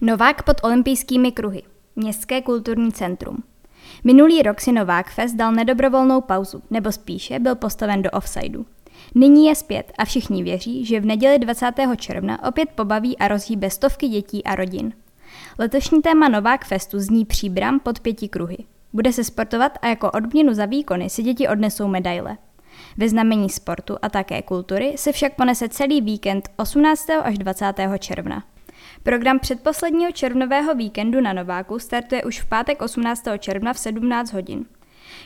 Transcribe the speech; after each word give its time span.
Novák 0.00 0.42
pod 0.42 0.56
olympijskými 0.62 1.32
kruhy. 1.32 1.62
Městské 1.96 2.42
kulturní 2.42 2.92
centrum. 2.92 3.42
Minulý 4.04 4.42
rok 4.42 4.60
si 4.60 4.72
Novák 4.72 5.10
Fest 5.10 5.36
dal 5.36 5.52
nedobrovolnou 5.52 6.20
pauzu, 6.20 6.62
nebo 6.70 6.92
spíše 6.92 7.38
byl 7.38 7.54
postaven 7.54 8.02
do 8.02 8.10
offsideu. 8.10 8.66
Nyní 9.14 9.46
je 9.46 9.54
zpět 9.54 9.92
a 9.98 10.04
všichni 10.04 10.42
věří, 10.42 10.84
že 10.84 11.00
v 11.00 11.06
neděli 11.06 11.38
20. 11.38 11.72
června 11.96 12.48
opět 12.48 12.68
pobaví 12.70 13.18
a 13.18 13.28
rozhýbe 13.28 13.70
stovky 13.70 14.08
dětí 14.08 14.44
a 14.44 14.54
rodin. 14.54 14.92
Letošní 15.58 16.02
téma 16.02 16.28
Novák 16.28 16.64
Festu 16.64 16.98
zní 16.98 17.24
příbram 17.24 17.80
pod 17.80 18.00
pěti 18.00 18.28
kruhy. 18.28 18.58
Bude 18.92 19.12
se 19.12 19.24
sportovat 19.24 19.78
a 19.82 19.88
jako 19.88 20.10
odměnu 20.10 20.54
za 20.54 20.66
výkony 20.66 21.10
si 21.10 21.22
děti 21.22 21.48
odnesou 21.48 21.88
medaile. 21.88 22.36
Ve 22.96 23.08
znamení 23.08 23.50
sportu 23.50 23.96
a 24.02 24.08
také 24.08 24.42
kultury 24.42 24.94
se 24.96 25.12
však 25.12 25.34
ponese 25.34 25.68
celý 25.68 26.00
víkend 26.00 26.48
18. 26.56 27.10
až 27.10 27.38
20. 27.38 27.74
června. 27.98 28.44
Program 29.02 29.38
předposledního 29.38 30.12
červnového 30.12 30.74
víkendu 30.74 31.20
na 31.20 31.32
Nováku 31.32 31.78
startuje 31.78 32.24
už 32.24 32.40
v 32.40 32.46
pátek 32.46 32.82
18. 32.82 33.24
června 33.38 33.72
v 33.72 33.78
17 33.78 34.32
hodin, 34.32 34.64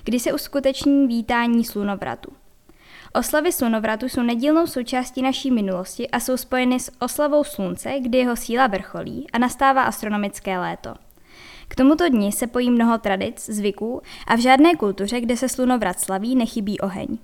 kdy 0.04 0.20
se 0.20 0.32
uskuteční 0.32 1.06
vítání 1.06 1.64
slunovratu. 1.64 2.32
Oslavy 3.14 3.52
slunovratu 3.52 4.08
jsou 4.08 4.22
nedílnou 4.22 4.66
součástí 4.66 5.22
naší 5.22 5.50
minulosti 5.50 6.08
a 6.10 6.20
jsou 6.20 6.36
spojeny 6.36 6.80
s 6.80 6.92
oslavou 7.00 7.44
slunce, 7.44 7.94
kdy 8.00 8.18
jeho 8.18 8.36
síla 8.36 8.66
vrcholí 8.66 9.26
a 9.32 9.38
nastává 9.38 9.82
astronomické 9.82 10.58
léto. 10.58 10.94
K 11.68 11.77
tomuto 11.77 12.08
dni 12.08 12.32
se 12.32 12.46
pojí 12.46 12.70
mnoho 12.70 12.98
tradic, 12.98 13.46
zvyků 13.46 14.02
a 14.27 14.34
v 14.34 14.38
žádné 14.38 14.74
kultuře, 14.74 15.20
kde 15.20 15.36
se 15.36 15.48
slunovrat 15.48 16.00
slaví, 16.00 16.36
nechybí 16.36 16.80
oheň. 16.80 17.18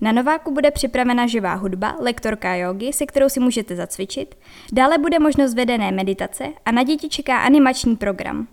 Na 0.00 0.12
Nováku 0.12 0.54
bude 0.54 0.70
připravena 0.70 1.26
živá 1.26 1.54
hudba, 1.54 1.96
lektorka 2.00 2.54
jogy, 2.54 2.92
se 2.92 3.06
kterou 3.06 3.28
si 3.28 3.40
můžete 3.40 3.76
zacvičit, 3.76 4.34
dále 4.72 4.98
bude 4.98 5.18
možnost 5.18 5.54
vedené 5.54 5.92
meditace 5.92 6.44
a 6.64 6.72
na 6.72 6.82
děti 6.82 7.08
čeká 7.08 7.38
animační 7.38 7.96
program. 7.96 8.48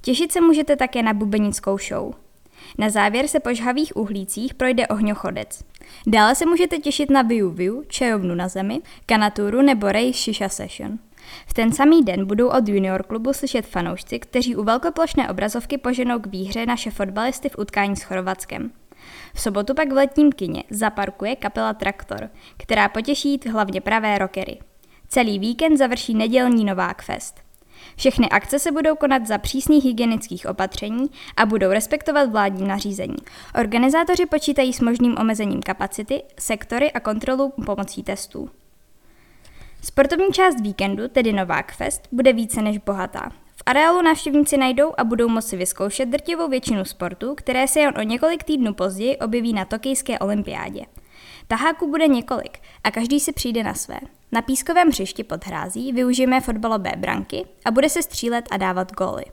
Těšit 0.00 0.32
se 0.32 0.40
můžete 0.40 0.76
také 0.76 1.02
na 1.02 1.14
bubenickou 1.14 1.78
show. 1.78 2.14
Na 2.78 2.90
závěr 2.90 3.28
se 3.28 3.40
po 3.40 3.54
žhavých 3.54 3.96
uhlících 3.96 4.54
projde 4.54 4.86
ohňochodec. 4.86 5.64
Dále 6.06 6.34
se 6.34 6.46
můžete 6.46 6.78
těšit 6.78 7.10
na 7.10 7.22
Viu 7.22 7.50
Viu, 7.50 7.82
čajovnu 7.88 8.34
na 8.34 8.48
zemi, 8.48 8.80
kanaturu 9.06 9.62
nebo 9.62 9.92
Ray 9.92 10.12
Shisha 10.12 10.48
Session. 10.48 10.98
V 11.46 11.54
ten 11.54 11.72
samý 11.72 12.04
den 12.04 12.26
budou 12.26 12.48
od 12.48 12.68
junior 12.68 13.02
klubu 13.02 13.32
slyšet 13.32 13.66
fanoušci, 13.66 14.18
kteří 14.18 14.56
u 14.56 14.62
velkoplošné 14.62 15.30
obrazovky 15.30 15.78
poženou 15.78 16.18
k 16.18 16.26
výhře 16.26 16.66
naše 16.66 16.90
fotbalisty 16.90 17.48
v 17.48 17.58
utkání 17.58 17.96
s 17.96 18.02
Chorvatskem. 18.02 18.70
V 19.34 19.40
sobotu 19.40 19.74
pak 19.74 19.88
v 19.88 19.96
letním 19.96 20.32
kině 20.32 20.62
zaparkuje 20.70 21.36
kapela 21.36 21.72
Traktor, 21.72 22.30
která 22.56 22.88
potěší 22.88 23.40
hlavně 23.50 23.80
pravé 23.80 24.18
rockery. 24.18 24.58
Celý 25.08 25.38
víkend 25.38 25.76
završí 25.76 26.14
nedělní 26.14 26.64
Novák 26.64 27.02
Fest. 27.02 27.40
Všechny 27.96 28.28
akce 28.28 28.58
se 28.58 28.72
budou 28.72 28.96
konat 28.96 29.26
za 29.26 29.38
přísných 29.38 29.84
hygienických 29.84 30.46
opatření 30.46 31.10
a 31.36 31.46
budou 31.46 31.70
respektovat 31.70 32.30
vládní 32.30 32.68
nařízení. 32.68 33.16
Organizátoři 33.60 34.26
počítají 34.26 34.72
s 34.72 34.80
možným 34.80 35.16
omezením 35.18 35.62
kapacity, 35.62 36.22
sektory 36.38 36.92
a 36.92 37.00
kontrolu 37.00 37.52
pomocí 37.66 38.02
testů. 38.02 38.50
Sportovní 39.82 40.32
část 40.32 40.60
víkendu, 40.60 41.08
tedy 41.08 41.32
Novák 41.32 41.72
Fest, 41.72 42.08
bude 42.12 42.32
více 42.32 42.62
než 42.62 42.78
bohatá. 42.78 43.32
Areálu 43.66 44.02
návštěvníci 44.02 44.56
najdou 44.56 44.92
a 44.96 45.04
budou 45.04 45.28
moci 45.28 45.56
vyzkoušet 45.56 46.08
drtivou 46.08 46.48
většinu 46.48 46.84
sportů, 46.84 47.34
které 47.34 47.68
se 47.68 47.80
jen 47.80 47.94
o 47.98 48.02
několik 48.02 48.44
týdnů 48.44 48.74
později 48.74 49.16
objeví 49.16 49.52
na 49.52 49.64
tokijské 49.64 50.18
olympiádě. 50.18 50.82
Taháků 51.46 51.90
bude 51.90 52.06
několik 52.06 52.58
a 52.84 52.90
každý 52.90 53.20
si 53.20 53.32
přijde 53.32 53.62
na 53.62 53.74
své. 53.74 53.98
Na 54.32 54.42
pískovém 54.42 54.88
hřišti 54.88 55.24
pod 55.24 55.46
hrází 55.46 55.92
využijeme 55.92 56.40
fotbalové 56.40 56.92
branky 56.96 57.44
a 57.64 57.70
bude 57.70 57.88
se 57.88 58.02
střílet 58.02 58.44
a 58.50 58.56
dávat 58.56 58.92
góly. 58.92 59.24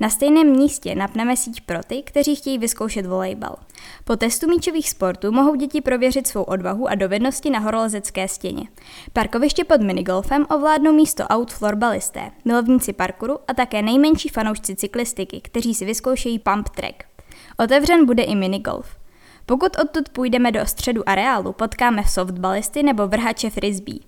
Na 0.00 0.08
stejném 0.08 0.50
místě 0.50 0.94
napneme 0.94 1.36
síť 1.36 1.60
pro 1.60 1.78
ty, 1.86 2.02
kteří 2.02 2.36
chtějí 2.36 2.58
vyzkoušet 2.58 3.06
volejbal. 3.06 3.56
Po 4.04 4.16
testu 4.16 4.48
míčových 4.48 4.90
sportů 4.90 5.32
mohou 5.32 5.54
děti 5.54 5.80
prověřit 5.80 6.26
svou 6.26 6.42
odvahu 6.42 6.88
a 6.88 6.94
dovednosti 6.94 7.50
na 7.50 7.58
horolezecké 7.58 8.28
stěně. 8.28 8.68
Parkoviště 9.12 9.64
pod 9.64 9.80
minigolfem 9.80 10.46
ovládnou 10.50 10.92
místo 10.92 11.24
aut 11.24 11.52
florbalisté, 11.52 12.30
milovníci 12.44 12.92
parkouru 12.92 13.38
a 13.48 13.54
také 13.54 13.82
nejmenší 13.82 14.28
fanoušci 14.28 14.76
cyklistiky, 14.76 15.40
kteří 15.40 15.74
si 15.74 15.84
vyzkoušejí 15.84 16.38
pump 16.38 16.68
track. 16.68 17.02
Otevřen 17.58 18.06
bude 18.06 18.22
i 18.22 18.34
minigolf. 18.34 18.96
Pokud 19.46 19.76
odtud 19.76 20.08
půjdeme 20.08 20.52
do 20.52 20.66
středu 20.66 21.08
areálu, 21.08 21.52
potkáme 21.52 22.02
softbalisty 22.04 22.82
nebo 22.82 23.08
vrhače 23.08 23.50
frisbee. 23.50 23.98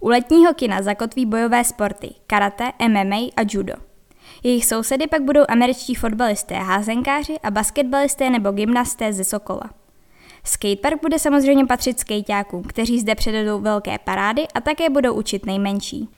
U 0.00 0.08
letního 0.08 0.54
kina 0.54 0.82
zakotví 0.82 1.26
bojové 1.26 1.64
sporty, 1.64 2.14
karate, 2.26 2.72
MMA 2.88 3.16
a 3.36 3.42
judo. 3.50 3.85
Jejich 4.42 4.64
sousedy 4.64 5.06
pak 5.06 5.22
budou 5.22 5.40
američtí 5.48 5.94
fotbalisté, 5.94 6.54
házenkáři 6.54 7.38
a 7.42 7.50
basketbalisté 7.50 8.30
nebo 8.30 8.50
gymnasté 8.50 9.12
ze 9.12 9.24
Sokola. 9.24 9.70
Skatepark 10.44 11.02
bude 11.02 11.18
samozřejmě 11.18 11.66
patřit 11.66 12.00
skejťákům, 12.00 12.62
kteří 12.62 13.00
zde 13.00 13.14
předvedou 13.14 13.60
velké 13.60 13.98
parády 13.98 14.46
a 14.54 14.60
také 14.60 14.90
budou 14.90 15.14
učit 15.14 15.46
nejmenší. 15.46 16.08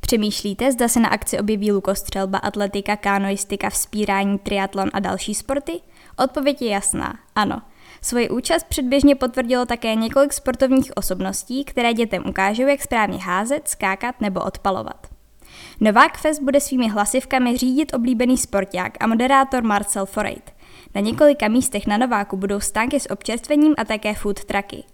Přemýšlíte, 0.00 0.72
zda 0.72 0.88
se 0.88 1.00
na 1.00 1.08
akci 1.08 1.38
objeví 1.38 1.72
lukostřelba, 1.72 2.38
atletika, 2.38 2.96
kanoistika, 2.96 3.70
vzpírání, 3.70 4.38
triatlon 4.38 4.90
a 4.92 5.00
další 5.00 5.34
sporty? 5.34 5.80
Odpověď 6.18 6.62
je 6.62 6.68
jasná, 6.68 7.18
ano. 7.34 7.62
Svoji 8.02 8.30
účast 8.30 8.64
předběžně 8.64 9.14
potvrdilo 9.14 9.66
také 9.66 9.94
několik 9.94 10.32
sportovních 10.32 10.92
osobností, 10.96 11.64
které 11.64 11.94
dětem 11.94 12.28
ukážou, 12.28 12.66
jak 12.66 12.82
správně 12.82 13.18
házet, 13.18 13.68
skákat 13.68 14.20
nebo 14.20 14.40
odpalovat. 14.40 15.15
Novák 15.80 16.18
Fest 16.18 16.42
bude 16.42 16.60
svými 16.60 16.88
hlasivkami 16.88 17.56
řídit 17.56 17.94
oblíbený 17.94 18.38
sporták 18.38 18.96
a 19.00 19.06
moderátor 19.06 19.62
Marcel 19.62 20.06
Forejt. 20.06 20.52
Na 20.94 21.00
několika 21.00 21.48
místech 21.48 21.86
na 21.86 21.96
Nováku 21.96 22.36
budou 22.36 22.60
stánky 22.60 23.00
s 23.00 23.10
občerstvením 23.10 23.74
a 23.78 23.84
také 23.84 24.14
food 24.14 24.44
trucky. 24.44 24.84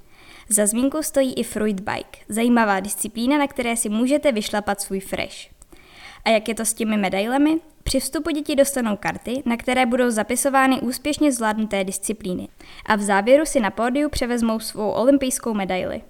Za 0.48 0.66
zmínku 0.66 1.02
stojí 1.02 1.34
i 1.34 1.42
Fruit 1.42 1.80
Bike, 1.80 2.18
zajímavá 2.28 2.80
disciplína, 2.80 3.38
na 3.38 3.46
které 3.46 3.76
si 3.76 3.88
můžete 3.88 4.32
vyšlapat 4.32 4.80
svůj 4.80 5.00
fresh. 5.00 5.36
A 6.24 6.30
jak 6.30 6.48
je 6.48 6.54
to 6.54 6.64
s 6.64 6.74
těmi 6.74 6.96
medailemi? 6.96 7.58
Při 7.82 8.00
vstupu 8.00 8.30
děti 8.30 8.56
dostanou 8.56 8.96
karty, 8.96 9.42
na 9.44 9.56
které 9.56 9.86
budou 9.86 10.10
zapisovány 10.10 10.80
úspěšně 10.80 11.32
zvládnuté 11.32 11.84
disciplíny. 11.84 12.48
A 12.86 12.96
v 12.96 13.00
závěru 13.00 13.46
si 13.46 13.60
na 13.60 13.70
pódiu 13.70 14.08
převezmou 14.08 14.60
svou 14.60 14.90
olympijskou 14.90 15.54
medaili. 15.54 16.02